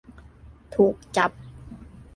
[0.75, 1.31] ถูกจับ